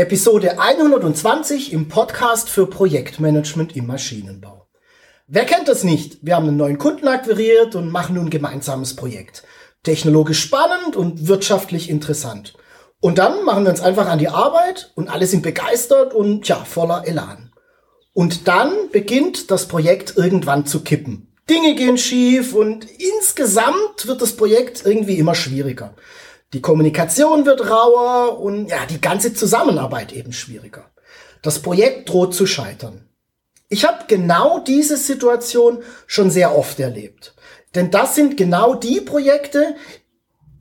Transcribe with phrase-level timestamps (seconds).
[0.00, 4.66] Episode 120 im Podcast für Projektmanagement im Maschinenbau.
[5.26, 6.20] Wer kennt das nicht?
[6.22, 9.42] Wir haben einen neuen Kunden akquiriert und machen nun ein gemeinsames Projekt.
[9.82, 12.54] Technologisch spannend und wirtschaftlich interessant.
[13.00, 16.64] Und dann machen wir uns einfach an die Arbeit und alle sind begeistert und ja,
[16.64, 17.52] voller Elan.
[18.14, 21.30] Und dann beginnt das Projekt irgendwann zu kippen.
[21.50, 25.94] Dinge gehen schief und insgesamt wird das Projekt irgendwie immer schwieriger.
[26.52, 30.90] Die Kommunikation wird rauer und ja, die ganze Zusammenarbeit eben schwieriger.
[31.42, 33.08] Das Projekt droht zu scheitern.
[33.68, 37.34] Ich habe genau diese Situation schon sehr oft erlebt.
[37.76, 39.76] Denn das sind genau die Projekte,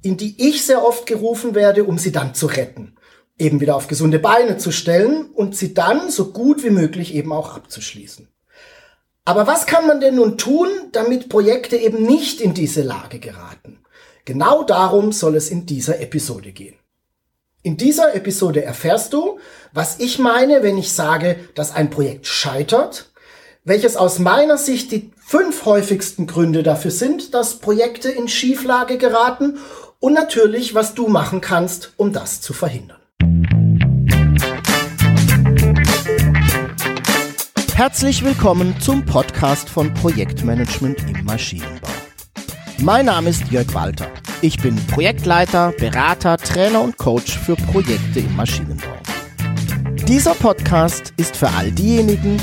[0.04, 2.96] in die ich sehr oft gerufen werde, um sie dann zu retten.
[3.40, 7.34] Eben wieder auf gesunde Beine zu stellen und sie dann so gut wie möglich eben
[7.34, 8.28] auch abzuschließen.
[9.26, 13.80] Aber was kann man denn nun tun, damit Projekte eben nicht in diese Lage geraten?
[14.30, 16.76] Genau darum soll es in dieser Episode gehen.
[17.64, 19.40] In dieser Episode erfährst du,
[19.74, 23.10] was ich meine, wenn ich sage, dass ein Projekt scheitert,
[23.64, 29.58] welches aus meiner Sicht die fünf häufigsten Gründe dafür sind, dass Projekte in Schieflage geraten
[30.00, 33.00] und natürlich, was du machen kannst, um das zu verhindern.
[37.74, 41.99] Herzlich willkommen zum Podcast von Projektmanagement im Maschinenbau.
[42.82, 44.08] Mein Name ist Jörg Walter.
[44.42, 48.88] Ich bin Projektleiter, Berater, Trainer und Coach für Projekte im Maschinenbau.
[50.08, 52.40] Dieser Podcast ist für all diejenigen,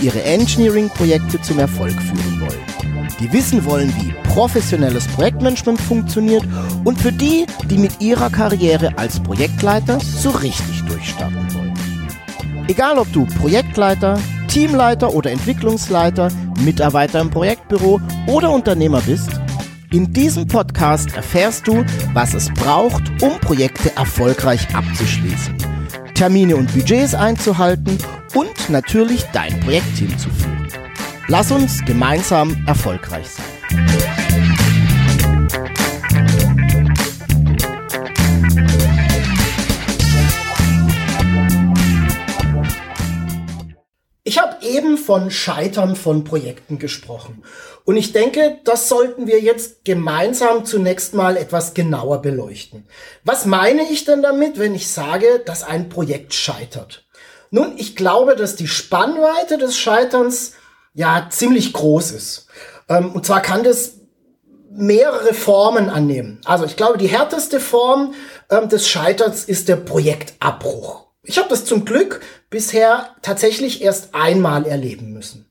[0.00, 3.10] die ihre Engineering-Projekte zum Erfolg führen wollen.
[3.18, 6.44] Die wissen wollen, wie professionelles Projektmanagement funktioniert
[6.84, 11.74] und für die, die mit ihrer Karriere als Projektleiter so richtig durchstarten wollen.
[12.68, 16.28] Egal ob du Projektleiter, Teamleiter oder Entwicklungsleiter,
[16.60, 19.39] Mitarbeiter im Projektbüro oder Unternehmer bist,
[19.92, 25.56] in diesem Podcast erfährst du, was es braucht, um Projekte erfolgreich abzuschließen,
[26.14, 27.98] Termine und Budgets einzuhalten
[28.34, 30.68] und natürlich dein Projektteam zu führen.
[31.28, 33.59] Lass uns gemeinsam erfolgreich sein.
[44.90, 47.42] Eben von Scheitern von Projekten gesprochen.
[47.84, 52.86] Und ich denke, das sollten wir jetzt gemeinsam zunächst mal etwas genauer beleuchten.
[53.24, 57.06] Was meine ich denn damit, wenn ich sage, dass ein Projekt scheitert?
[57.50, 60.52] Nun, ich glaube, dass die Spannweite des Scheiterns
[60.94, 62.46] ja ziemlich groß ist.
[62.88, 63.94] Ähm, und zwar kann das
[64.72, 66.40] mehrere Formen annehmen.
[66.44, 68.14] Also ich glaube, die härteste Form
[68.50, 71.09] ähm, des Scheiterns ist der Projektabbruch.
[71.22, 75.46] Ich habe das zum Glück bisher tatsächlich erst einmal erleben müssen.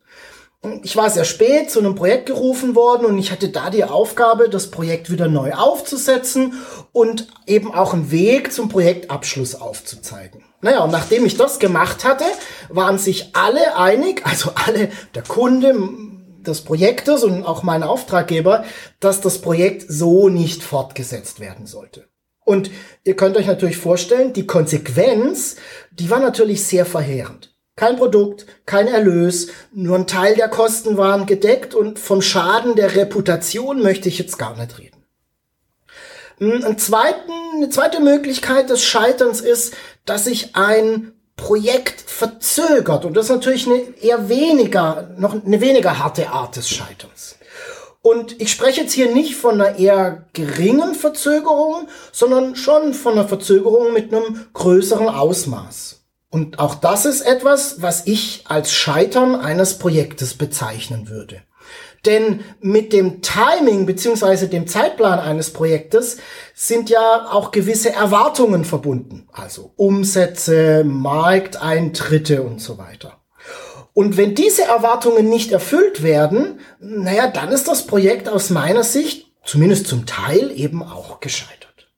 [0.84, 4.50] Ich war sehr spät zu einem Projekt gerufen worden und ich hatte da die Aufgabe,
[4.50, 6.53] das Projekt wieder neu aufzusetzen
[6.91, 10.44] und eben auch einen Weg zum Projektabschluss aufzuzeigen.
[10.59, 12.25] Naja, und nachdem ich das gemacht hatte,
[12.68, 15.74] waren sich alle einig, also alle, der Kunde
[16.46, 18.66] des Projektes und auch mein Auftraggeber,
[19.00, 22.09] dass das Projekt so nicht fortgesetzt werden sollte.
[22.50, 22.72] Und
[23.04, 25.58] ihr könnt euch natürlich vorstellen, die Konsequenz,
[25.92, 27.54] die war natürlich sehr verheerend.
[27.76, 32.96] Kein Produkt, kein Erlös, nur ein Teil der Kosten waren gedeckt und vom Schaden der
[32.96, 35.06] Reputation möchte ich jetzt gar nicht reden.
[36.40, 43.16] Hm, ein zweiten, eine zweite Möglichkeit des Scheiterns ist, dass sich ein Projekt verzögert und
[43.16, 47.39] das ist natürlich eine eher weniger, noch eine weniger harte Art des Scheiterns.
[48.02, 53.28] Und ich spreche jetzt hier nicht von einer eher geringen Verzögerung, sondern schon von einer
[53.28, 56.00] Verzögerung mit einem größeren Ausmaß.
[56.30, 61.42] Und auch das ist etwas, was ich als Scheitern eines Projektes bezeichnen würde.
[62.06, 66.18] Denn mit dem Timing beziehungsweise dem Zeitplan eines Projektes
[66.56, 69.28] sind ja auch gewisse Erwartungen verbunden.
[69.34, 73.18] Also Umsätze, Markteintritte und so weiter.
[74.00, 79.30] Und wenn diese Erwartungen nicht erfüllt werden, naja, dann ist das Projekt aus meiner Sicht,
[79.44, 81.90] zumindest zum Teil, eben auch gescheitert.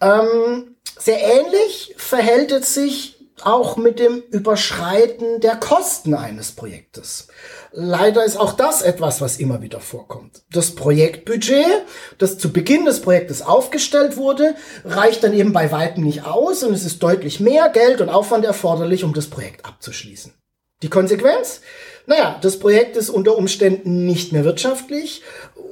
[0.00, 7.26] Ähm, sehr ähnlich verhält es sich auch mit dem Überschreiten der Kosten eines Projektes.
[7.72, 10.42] Leider ist auch das etwas, was immer wieder vorkommt.
[10.52, 11.82] Das Projektbudget,
[12.18, 14.54] das zu Beginn des Projektes aufgestellt wurde,
[14.84, 18.44] reicht dann eben bei weitem nicht aus und es ist deutlich mehr Geld und Aufwand
[18.44, 20.37] erforderlich, um das Projekt abzuschließen.
[20.82, 21.60] Die Konsequenz?
[22.06, 25.22] Naja, das Projekt ist unter Umständen nicht mehr wirtschaftlich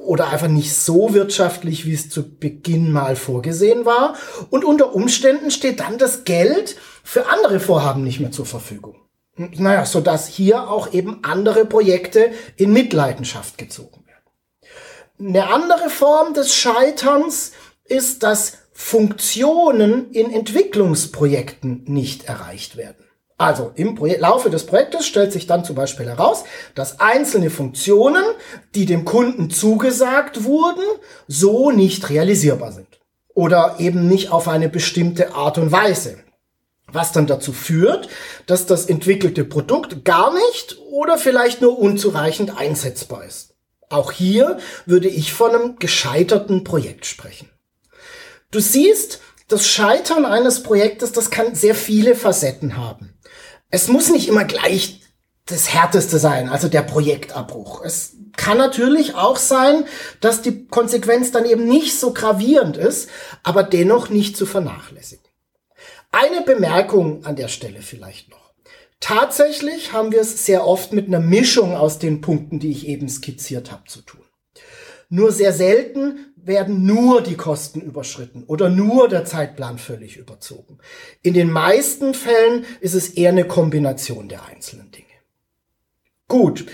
[0.05, 4.15] oder einfach nicht so wirtschaftlich, wie es zu Beginn mal vorgesehen war.
[4.49, 8.95] Und unter Umständen steht dann das Geld für andere Vorhaben nicht mehr zur Verfügung.
[9.35, 15.29] Naja, so dass hier auch eben andere Projekte in Mitleidenschaft gezogen werden.
[15.35, 17.51] Eine andere Form des Scheiterns
[17.83, 23.06] ist das Funktionen in Entwicklungsprojekten nicht erreicht werden.
[23.37, 26.43] Also im Projek Laufe des Projektes stellt sich dann zum Beispiel heraus,
[26.73, 28.23] dass einzelne Funktionen,
[28.73, 30.83] die dem Kunden zugesagt wurden,
[31.27, 32.87] so nicht realisierbar sind.
[33.35, 36.17] Oder eben nicht auf eine bestimmte Art und Weise.
[36.91, 38.09] Was dann dazu führt,
[38.47, 43.53] dass das entwickelte Produkt gar nicht oder vielleicht nur unzureichend einsetzbar ist.
[43.89, 44.57] Auch hier
[44.87, 47.49] würde ich von einem gescheiterten Projekt sprechen.
[48.49, 53.16] Du siehst, das Scheitern eines Projektes, das kann sehr viele Facetten haben
[53.69, 55.01] es muss nicht immer gleich
[55.45, 57.83] das Härteste sein, also der Projektabbruch.
[57.83, 59.85] Es kann natürlich auch sein,
[60.19, 63.09] dass die Konsequenz dann eben nicht so gravierend ist,
[63.43, 65.25] aber dennoch nicht zu vernachlässigen.
[66.11, 68.53] Eine Bemerkung an der Stelle vielleicht noch.
[68.99, 73.07] Tatsächlich haben wir es sehr oft mit einer Mischung aus den Punkten, die ich eben
[73.09, 74.21] skizziert habe, zu tun.
[75.09, 80.79] Nur sehr selten werden nur die Kosten überschritten oder nur der Zeitplan völlig überzogen.
[81.21, 85.05] In den meisten Fällen ist es eher eine Kombination der einzelnen Dinge.
[86.27, 86.65] Gut.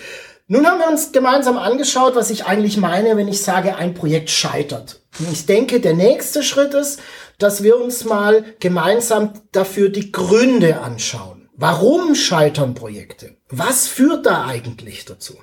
[0.48, 4.30] Nun haben wir uns gemeinsam angeschaut, was ich eigentlich meine, wenn ich sage, ein Projekt
[4.30, 5.02] scheitert.
[5.32, 7.00] Ich denke, der nächste Schritt ist,
[7.40, 11.50] dass wir uns mal gemeinsam dafür die Gründe anschauen.
[11.56, 13.38] Warum scheitern Projekte?
[13.50, 15.38] Was führt da eigentlich dazu?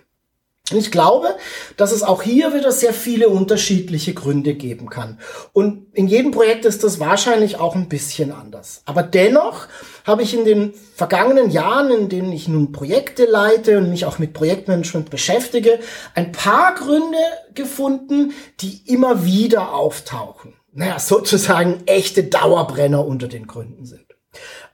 [0.72, 1.34] Ich glaube,
[1.76, 5.18] dass es auch hier wieder sehr viele unterschiedliche Gründe geben kann.
[5.52, 8.82] Und in jedem Projekt ist das wahrscheinlich auch ein bisschen anders.
[8.84, 9.66] Aber dennoch
[10.04, 14.18] habe ich in den vergangenen Jahren, in denen ich nun Projekte leite und mich auch
[14.18, 15.80] mit Projektmanagement beschäftige,
[16.14, 17.18] ein paar Gründe
[17.54, 20.54] gefunden, die immer wieder auftauchen.
[20.72, 24.09] Naja, sozusagen echte Dauerbrenner unter den Gründen sind.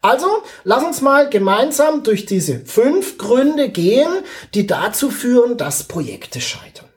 [0.02, 4.08] Also, lass uns mal gemeinsam durch diese fünf Gründe gehen,
[4.54, 6.88] die dazu führen, dass Projekte scheitern.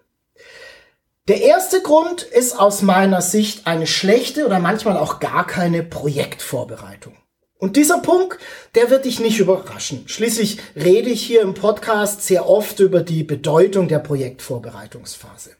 [1.27, 7.15] Der erste Grund ist aus meiner Sicht eine schlechte oder manchmal auch gar keine Projektvorbereitung.
[7.59, 8.39] Und dieser Punkt,
[8.73, 10.07] der wird dich nicht überraschen.
[10.07, 15.51] Schließlich rede ich hier im Podcast sehr oft über die Bedeutung der Projektvorbereitungsphase.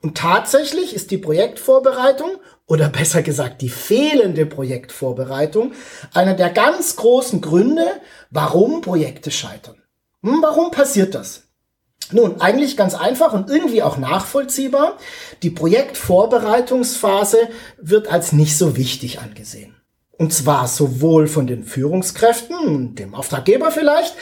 [0.00, 2.36] Und tatsächlich ist die Projektvorbereitung
[2.66, 5.72] oder besser gesagt die fehlende Projektvorbereitung
[6.12, 7.86] einer der ganz großen Gründe,
[8.30, 9.82] warum Projekte scheitern.
[10.22, 11.42] Hm, warum passiert das?
[12.10, 14.98] Nun, eigentlich ganz einfach und irgendwie auch nachvollziehbar.
[15.42, 19.76] Die Projektvorbereitungsphase wird als nicht so wichtig angesehen.
[20.16, 24.14] Und zwar sowohl von den Führungskräften, dem Auftraggeber vielleicht,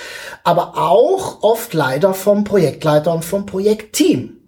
[0.43, 4.42] aber auch oft leider vom Projektleiter und vom Projektteam.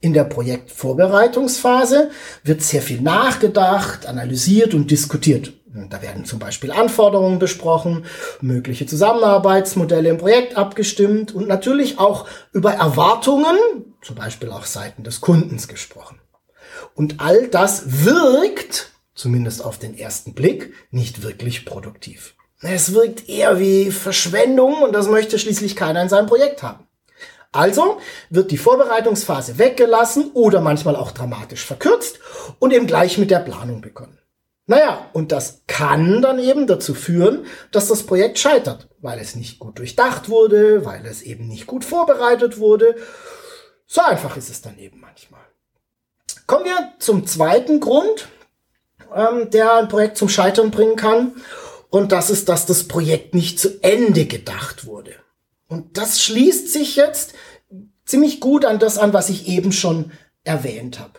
[0.00, 2.10] In der Projektvorbereitungsphase
[2.42, 5.52] wird sehr viel nachgedacht, analysiert und diskutiert.
[5.90, 8.06] Da werden zum Beispiel Anforderungen besprochen,
[8.40, 13.56] mögliche Zusammenarbeitsmodelle im Projekt abgestimmt und natürlich auch über Erwartungen,
[14.02, 16.18] zum Beispiel auch Seiten des Kundens gesprochen.
[16.94, 22.34] Und all das wirkt, zumindest auf den ersten Blick, nicht wirklich produktiv.
[22.62, 26.86] Es wirkt eher wie Verschwendung und das möchte schließlich keiner in seinem Projekt haben.
[27.52, 27.98] Also
[28.28, 32.20] wird die Vorbereitungsphase weggelassen oder manchmal auch dramatisch verkürzt
[32.58, 34.18] und eben gleich mit der Planung begonnen.
[34.66, 39.58] Naja, und das kann dann eben dazu führen, dass das Projekt scheitert, weil es nicht
[39.58, 42.94] gut durchdacht wurde, weil es eben nicht gut vorbereitet wurde.
[43.86, 45.40] So einfach ist es dann eben manchmal.
[46.46, 48.28] Kommen wir zum zweiten Grund,
[49.12, 51.34] ähm, der ein Projekt zum Scheitern bringen kann.
[51.88, 55.16] Und das ist, dass das Projekt nicht zu Ende gedacht wurde.
[55.66, 57.34] Und das schließt sich jetzt
[58.10, 60.12] ziemlich gut an das an, was ich eben schon
[60.44, 61.12] erwähnt habe.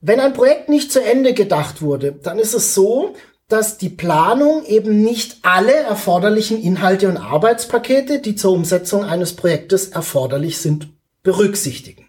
[0.00, 3.14] Wenn ein Projekt nicht zu Ende gedacht wurde, dann ist es so,
[3.48, 9.88] dass die Planung eben nicht alle erforderlichen Inhalte und Arbeitspakete, die zur Umsetzung eines Projektes
[9.88, 10.88] erforderlich sind,
[11.22, 12.06] berücksichtigen.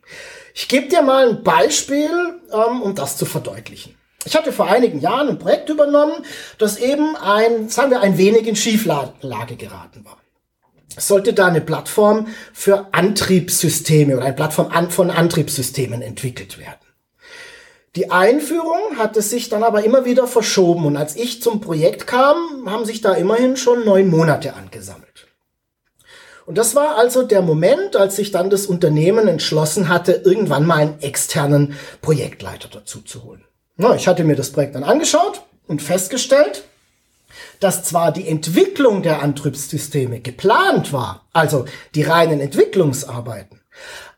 [0.53, 2.09] Ich gebe dir mal ein Beispiel,
[2.51, 3.95] ähm, um das zu verdeutlichen.
[4.25, 6.25] Ich hatte vor einigen Jahren ein Projekt übernommen,
[6.57, 10.17] das eben ein, sagen wir, ein wenig in Schieflage geraten war
[10.97, 16.79] sollte da eine Plattform für Antriebssysteme oder eine Plattform von Antriebssystemen entwickelt werden.
[17.95, 22.37] Die Einführung hatte sich dann aber immer wieder verschoben und als ich zum Projekt kam,
[22.67, 25.27] haben sich da immerhin schon neun Monate angesammelt.
[26.45, 30.77] Und das war also der Moment, als sich dann das Unternehmen entschlossen hatte, irgendwann mal
[30.77, 33.43] einen externen Projektleiter dazu zu holen.
[33.95, 36.63] Ich hatte mir das Projekt dann angeschaut und festgestellt,
[37.59, 43.61] dass zwar die Entwicklung der Antriebssysteme geplant war, also die reinen Entwicklungsarbeiten,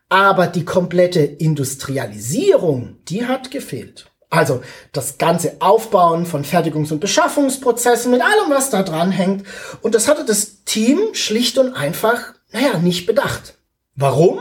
[0.08, 4.10] aber die komplette Industrialisierung, die hat gefehlt.
[4.32, 9.46] Also das ganze Aufbauen von Fertigungs- und Beschaffungsprozessen mit allem, was da dran hängt.
[9.82, 13.58] Und das hatte das Team schlicht und einfach, naja, nicht bedacht.
[13.94, 14.40] Warum?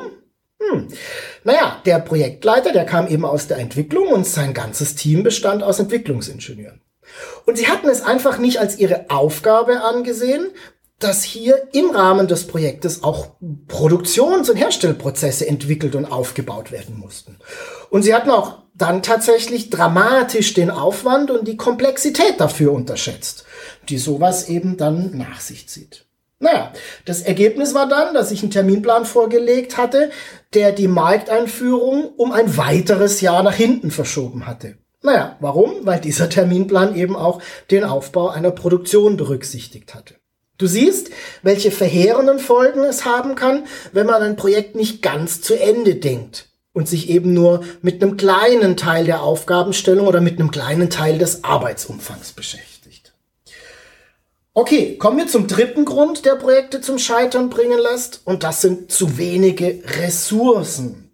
[0.61, 0.87] Hm.
[1.43, 5.79] Naja, der Projektleiter, der kam eben aus der Entwicklung und sein ganzes Team bestand aus
[5.79, 6.79] Entwicklungsingenieuren.
[7.45, 10.51] Und sie hatten es einfach nicht als ihre Aufgabe angesehen,
[10.99, 13.29] dass hier im Rahmen des Projektes auch
[13.67, 17.39] Produktions- und Herstellprozesse entwickelt und aufgebaut werden mussten.
[17.89, 23.45] Und sie hatten auch dann tatsächlich dramatisch den Aufwand und die Komplexität dafür unterschätzt,
[23.89, 26.05] die sowas eben dann nach sich zieht.
[26.39, 26.73] Naja,
[27.05, 30.09] das Ergebnis war dann, dass ich einen Terminplan vorgelegt hatte,
[30.55, 34.77] der die Markteinführung um ein weiteres Jahr nach hinten verschoben hatte.
[35.01, 35.85] Naja, warum?
[35.85, 37.41] Weil dieser Terminplan eben auch
[37.71, 40.15] den Aufbau einer Produktion berücksichtigt hatte.
[40.57, 41.09] Du siehst,
[41.41, 46.49] welche verheerenden Folgen es haben kann, wenn man ein Projekt nicht ganz zu Ende denkt
[46.73, 51.17] und sich eben nur mit einem kleinen Teil der Aufgabenstellung oder mit einem kleinen Teil
[51.17, 52.71] des Arbeitsumfangs beschäftigt.
[54.53, 58.91] Okay, kommen wir zum dritten Grund, der Projekte zum Scheitern bringen lässt, und das sind
[58.91, 61.11] zu wenige Ressourcen.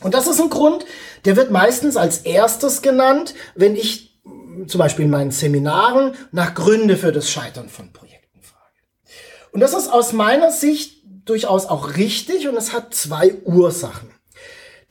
[0.00, 0.84] Und das ist ein Grund,
[1.26, 4.20] der wird meistens als erstes genannt, wenn ich
[4.66, 8.16] zum Beispiel in meinen Seminaren nach Gründe für das Scheitern von Projekten
[9.56, 14.10] und das ist aus meiner Sicht durchaus auch richtig und es hat zwei Ursachen.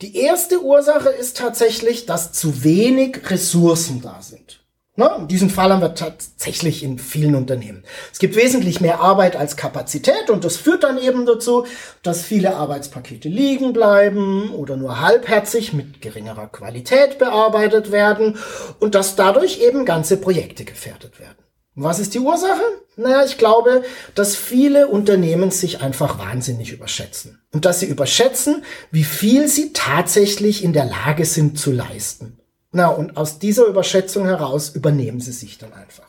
[0.02, 4.65] Die erste Ursache ist tatsächlich, dass zu wenig Ressourcen da sind.
[4.98, 7.84] Na, in diesem Fall haben wir tatsächlich in vielen Unternehmen.
[8.10, 11.66] Es gibt wesentlich mehr Arbeit als Kapazität und das führt dann eben dazu,
[12.02, 18.38] dass viele Arbeitspakete liegen bleiben oder nur halbherzig mit geringerer Qualität bearbeitet werden
[18.80, 21.36] und dass dadurch eben ganze Projekte gefährdet werden.
[21.74, 22.62] Was ist die Ursache?
[22.96, 23.84] Naja, ich glaube,
[24.14, 27.38] dass viele Unternehmen sich einfach wahnsinnig überschätzen.
[27.52, 32.35] Und dass sie überschätzen, wie viel sie tatsächlich in der Lage sind zu leisten.
[32.76, 36.04] Na, und aus dieser Überschätzung heraus übernehmen sie sich dann einfach.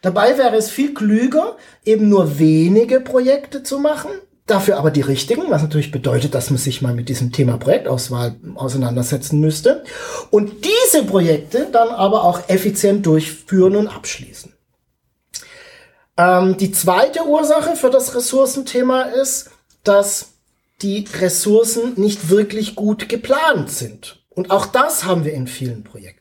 [0.00, 4.10] Dabei wäre es viel klüger, eben nur wenige Projekte zu machen,
[4.46, 8.34] dafür aber die richtigen, was natürlich bedeutet, dass man sich mal mit diesem Thema Projektauswahl
[8.54, 9.84] auseinandersetzen müsste.
[10.30, 14.54] Und diese Projekte dann aber auch effizient durchführen und abschließen.
[16.16, 19.50] Ähm, die zweite Ursache für das Ressourcenthema ist,
[19.84, 20.30] dass
[20.80, 24.19] die Ressourcen nicht wirklich gut geplant sind.
[24.30, 26.20] Und auch das haben wir in vielen Projekten.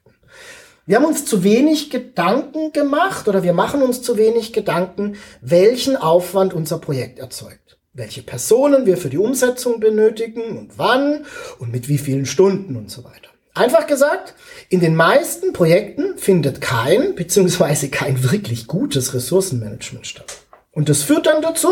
[0.86, 5.96] Wir haben uns zu wenig Gedanken gemacht oder wir machen uns zu wenig Gedanken, welchen
[5.96, 7.78] Aufwand unser Projekt erzeugt.
[7.94, 11.25] Welche Personen wir für die Umsetzung benötigen und wann
[11.60, 13.30] und mit wie vielen Stunden und so weiter.
[13.54, 14.34] Einfach gesagt,
[14.70, 17.89] in den meisten Projekten findet kein bzw.
[17.89, 20.38] kein wirklich gutes Ressourcenmanagement statt.
[20.72, 21.70] Und das führt dann dazu,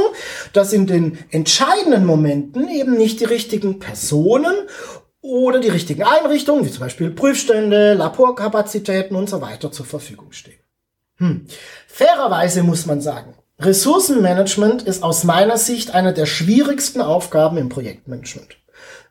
[0.53, 4.53] dass in den entscheidenden Momenten eben nicht die richtigen Personen
[5.21, 10.59] oder die richtigen Einrichtungen, wie zum Beispiel Prüfstände, Laborkapazitäten und so weiter zur Verfügung stehen.
[11.17, 11.47] Hm.
[11.87, 18.57] Fairerweise muss man sagen, Ressourcenmanagement ist aus meiner Sicht eine der schwierigsten Aufgaben im Projektmanagement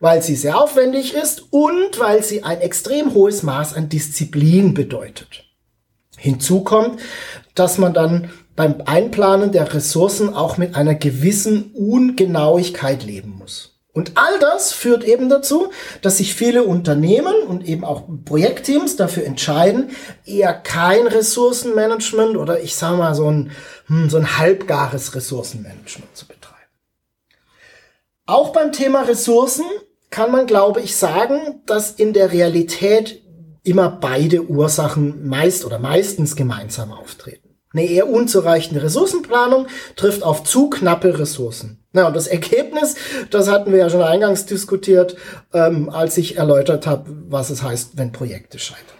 [0.00, 5.44] weil sie sehr aufwendig ist und weil sie ein extrem hohes Maß an Disziplin bedeutet.
[6.16, 7.00] Hinzu kommt,
[7.54, 13.75] dass man dann beim Einplanen der Ressourcen auch mit einer gewissen Ungenauigkeit leben muss.
[13.96, 15.70] Und all das führt eben dazu,
[16.02, 19.88] dass sich viele Unternehmen und eben auch Projektteams dafür entscheiden,
[20.26, 23.52] eher kein Ressourcenmanagement oder ich sage mal so ein,
[23.86, 26.56] hm, so ein halbgares Ressourcenmanagement zu betreiben.
[28.26, 29.64] Auch beim Thema Ressourcen
[30.10, 33.22] kann man, glaube ich, sagen, dass in der Realität
[33.62, 37.45] immer beide Ursachen meist oder meistens gemeinsam auftreten.
[37.76, 39.66] Eine eher unzureichende Ressourcenplanung
[39.96, 41.84] trifft auf zu knappe Ressourcen.
[41.92, 42.94] Na, und das Ergebnis,
[43.30, 45.16] das hatten wir ja schon eingangs diskutiert,
[45.52, 48.96] ähm, als ich erläutert habe, was es heißt, wenn Projekte scheitern.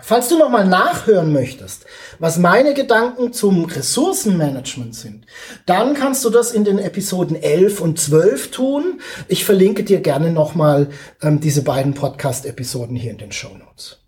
[0.00, 1.84] Falls du nochmal nachhören möchtest,
[2.18, 5.26] was meine Gedanken zum Ressourcenmanagement sind,
[5.66, 9.00] dann kannst du das in den Episoden 11 und 12 tun.
[9.28, 10.88] Ich verlinke dir gerne nochmal
[11.22, 14.01] ähm, diese beiden Podcast-Episoden hier in den Show Notes.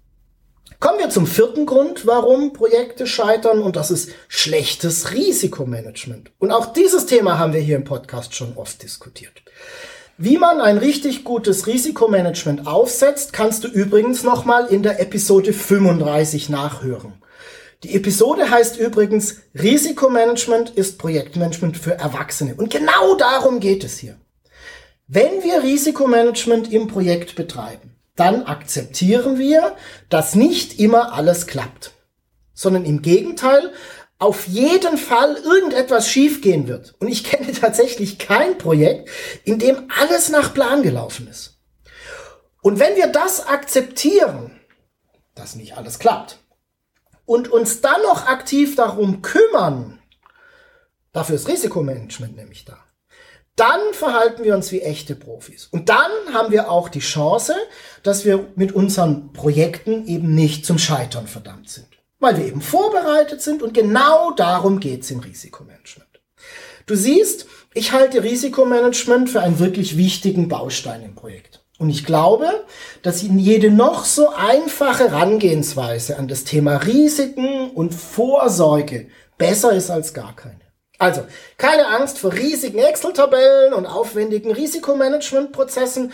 [0.84, 6.30] Kommen wir zum vierten Grund, warum Projekte scheitern, und das ist schlechtes Risikomanagement.
[6.38, 9.32] Und auch dieses Thema haben wir hier im Podcast schon oft diskutiert.
[10.18, 16.50] Wie man ein richtig gutes Risikomanagement aufsetzt, kannst du übrigens nochmal in der Episode 35
[16.50, 17.14] nachhören.
[17.82, 22.56] Die Episode heißt übrigens Risikomanagement ist Projektmanagement für Erwachsene.
[22.56, 24.18] Und genau darum geht es hier.
[25.06, 29.76] Wenn wir Risikomanagement im Projekt betreiben, dann akzeptieren wir,
[30.08, 31.92] dass nicht immer alles klappt,
[32.52, 33.72] sondern im Gegenteil,
[34.18, 36.94] auf jeden Fall irgendetwas schiefgehen wird.
[37.00, 39.10] Und ich kenne tatsächlich kein Projekt,
[39.44, 41.58] in dem alles nach Plan gelaufen ist.
[42.62, 44.58] Und wenn wir das akzeptieren,
[45.34, 46.38] dass nicht alles klappt,
[47.26, 49.98] und uns dann noch aktiv darum kümmern,
[51.12, 52.83] dafür ist Risikomanagement nämlich da,
[53.56, 55.68] dann verhalten wir uns wie echte Profis.
[55.70, 57.54] Und dann haben wir auch die Chance,
[58.02, 61.86] dass wir mit unseren Projekten eben nicht zum Scheitern verdammt sind.
[62.18, 66.08] Weil wir eben vorbereitet sind und genau darum geht's im Risikomanagement.
[66.86, 71.64] Du siehst, ich halte Risikomanagement für einen wirklich wichtigen Baustein im Projekt.
[71.78, 72.64] Und ich glaube,
[73.02, 79.08] dass jede noch so einfache Herangehensweise an das Thema Risiken und Vorsorge
[79.38, 80.63] besser ist als gar keine.
[80.98, 81.22] Also,
[81.56, 86.12] keine Angst vor riesigen Excel-Tabellen und aufwendigen Risikomanagementprozessen.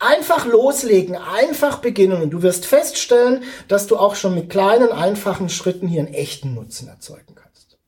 [0.00, 5.48] Einfach loslegen, einfach beginnen und du wirst feststellen, dass du auch schon mit kleinen, einfachen
[5.48, 7.78] Schritten hier einen echten Nutzen erzeugen kannst.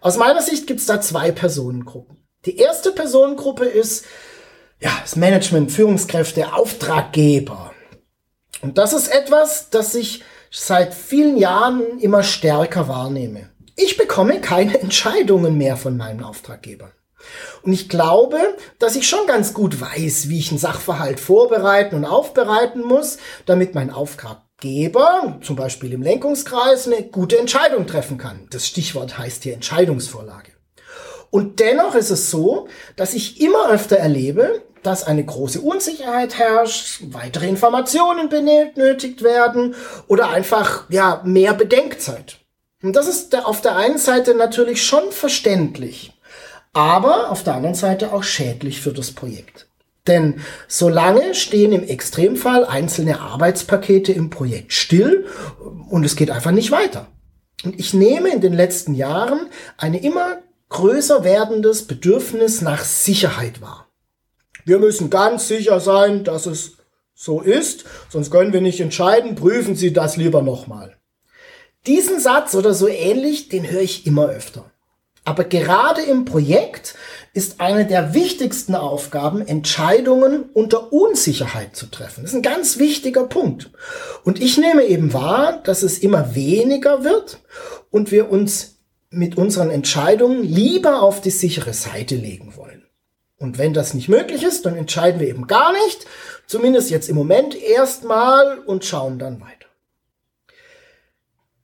[0.00, 2.18] Aus meiner Sicht gibt es da zwei Personengruppen.
[2.44, 4.04] Die erste Personengruppe ist
[4.80, 7.72] ja, das Management, Führungskräfte, Auftraggeber.
[8.62, 13.50] Und das ist etwas, das ich seit vielen Jahren immer stärker wahrnehme.
[13.76, 16.92] Ich bekomme keine Entscheidungen mehr von meinen Auftraggebern.
[17.62, 18.38] Und ich glaube,
[18.80, 23.76] dass ich schon ganz gut weiß, wie ich einen Sachverhalt vorbereiten und aufbereiten muss, damit
[23.76, 23.90] mein
[24.62, 28.46] Auftraggeber, zum Beispiel im Lenkungskreis, eine gute Entscheidung treffen kann.
[28.50, 30.52] Das Stichwort heißt hier Entscheidungsvorlage.
[31.30, 37.02] Und dennoch ist es so, dass ich immer öfter erlebe, dass eine große Unsicherheit herrscht,
[37.10, 39.74] weitere Informationen benötigt werden
[40.06, 42.38] oder einfach, ja, mehr Bedenkzeit.
[42.82, 46.12] Und das ist auf der einen Seite natürlich schon verständlich
[46.72, 49.68] aber auf der anderen Seite auch schädlich für das Projekt.
[50.06, 55.26] Denn solange stehen im Extremfall einzelne Arbeitspakete im Projekt still
[55.90, 57.06] und es geht einfach nicht weiter.
[57.64, 60.38] Und ich nehme in den letzten Jahren eine immer
[60.70, 63.88] größer werdendes Bedürfnis nach Sicherheit wahr.
[64.64, 66.78] Wir müssen ganz sicher sein, dass es
[67.14, 70.96] so ist, sonst können wir nicht entscheiden, prüfen Sie das lieber nochmal.
[71.86, 74.70] Diesen Satz oder so ähnlich, den höre ich immer öfter.
[75.24, 76.96] Aber gerade im Projekt
[77.34, 82.22] ist eine der wichtigsten Aufgaben, Entscheidungen unter Unsicherheit zu treffen.
[82.22, 83.70] Das ist ein ganz wichtiger Punkt.
[84.22, 87.38] Und ich nehme eben wahr, dass es immer weniger wird
[87.90, 88.76] und wir uns
[89.08, 92.84] mit unseren Entscheidungen lieber auf die sichere Seite legen wollen.
[93.38, 96.06] Und wenn das nicht möglich ist, dann entscheiden wir eben gar nicht,
[96.46, 99.61] zumindest jetzt im Moment erstmal und schauen dann weiter.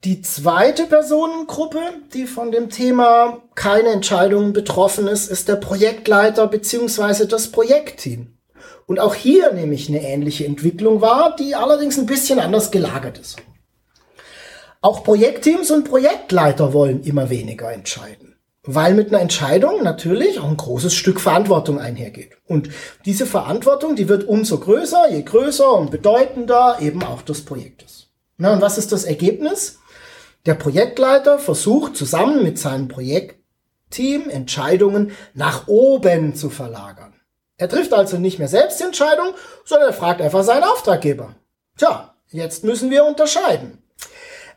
[0.04, 1.80] Die zweite Personengruppe,
[2.14, 8.38] die von dem Thema keine Entscheidungen betroffen ist, ist der Projektleiter beziehungsweise das Projektteam.
[8.86, 13.18] Und auch hier nehme ich eine ähnliche Entwicklung wahr, die allerdings ein bisschen anders gelagert
[13.18, 13.38] ist.
[14.80, 20.56] Auch Projektteams und Projektleiter wollen immer weniger entscheiden, weil mit einer Entscheidung natürlich auch ein
[20.56, 22.38] großes Stück Verantwortung einhergeht.
[22.46, 22.70] Und
[23.04, 28.07] diese Verantwortung, die wird umso größer, je größer und bedeutender eben auch das Projekt ist.
[28.38, 29.80] Na, und was ist das Ergebnis?
[30.46, 37.14] Der Projektleiter versucht zusammen mit seinem Projektteam Entscheidungen nach oben zu verlagern.
[37.56, 41.34] Er trifft also nicht mehr selbst die Entscheidung, sondern er fragt einfach seinen Auftraggeber.
[41.76, 43.82] Tja, jetzt müssen wir unterscheiden.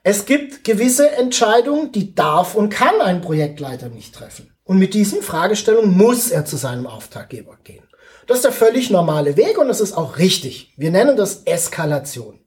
[0.03, 4.55] Es gibt gewisse Entscheidungen, die darf und kann ein Projektleiter nicht treffen.
[4.63, 7.83] Und mit diesen Fragestellungen muss er zu seinem Auftraggeber gehen.
[8.27, 10.73] Das ist der völlig normale Weg und das ist auch richtig.
[10.77, 12.40] Wir nennen das Eskalation.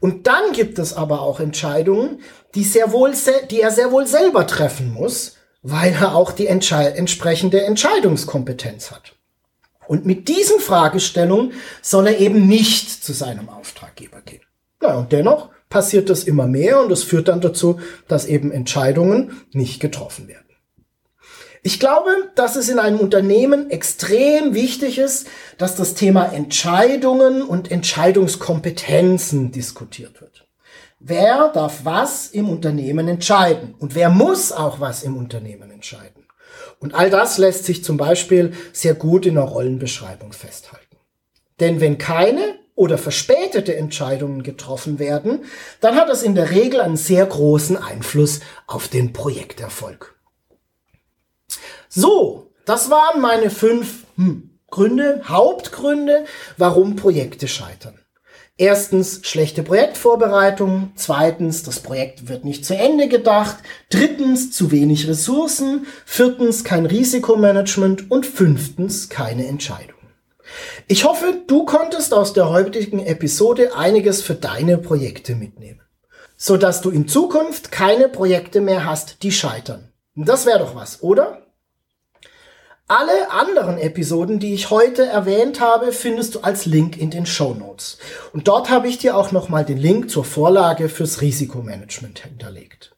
[0.00, 2.20] Und dann gibt es aber auch Entscheidungen,
[2.54, 3.12] die, sehr wohl,
[3.50, 9.14] die er sehr wohl selber treffen muss, weil er auch die Entschei entsprechende Entscheidungskompetenz hat.
[9.86, 14.42] Und mit diesen Fragestellungen soll er eben nicht zu seinem Auftraggeber gehen.
[14.82, 19.42] Ja, und dennoch passiert das immer mehr und das führt dann dazu, dass eben Entscheidungen
[19.52, 20.49] nicht getroffen werden.
[21.62, 25.26] Ich glaube, dass es in einem Unternehmen extrem wichtig ist,
[25.58, 30.46] dass das Thema Entscheidungen und Entscheidungskompetenzen diskutiert wird.
[31.00, 33.74] Wer darf was im Unternehmen entscheiden?
[33.78, 36.26] Und wer muss auch was im Unternehmen entscheiden?
[36.78, 40.96] Und all das lässt sich zum Beispiel sehr gut in der Rollenbeschreibung festhalten.
[41.58, 45.44] Denn wenn keine oder verspätete Entscheidungen getroffen werden,
[45.82, 50.19] dann hat das in der Regel einen sehr großen Einfluss auf den Projekterfolg.
[51.92, 56.24] So, das waren meine fünf hm, Gründe, Hauptgründe,
[56.56, 57.98] warum Projekte scheitern.
[58.56, 63.56] Erstens schlechte Projektvorbereitung, zweitens das Projekt wird nicht zu Ende gedacht,
[63.88, 69.96] drittens zu wenig Ressourcen, viertens kein Risikomanagement und fünftens keine Entscheidung.
[70.86, 75.80] Ich hoffe, du konntest aus der heutigen Episode einiges für deine Projekte mitnehmen,
[76.36, 79.90] so dass du in Zukunft keine Projekte mehr hast, die scheitern.
[80.14, 81.39] Das wäre doch was, oder?
[82.90, 87.54] Alle anderen Episoden, die ich heute erwähnt habe, findest du als Link in den Show
[87.54, 87.98] Notes.
[88.32, 92.96] Und dort habe ich dir auch nochmal den Link zur Vorlage fürs Risikomanagement hinterlegt.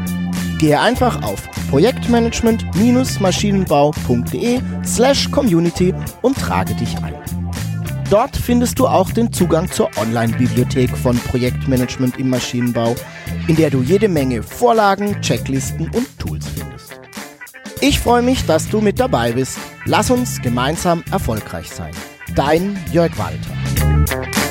[0.59, 7.15] Gehe einfach auf projektmanagement-maschinenbau.de slash community und trage dich ein.
[8.09, 12.95] Dort findest du auch den Zugang zur Online-Bibliothek von Projektmanagement im Maschinenbau,
[13.47, 16.99] in der du jede Menge Vorlagen, Checklisten und Tools findest.
[17.81, 19.57] Ich freue mich, dass du mit dabei bist.
[19.85, 21.91] Lass uns gemeinsam erfolgreich sein.
[22.35, 24.44] Dein Jörg Walter.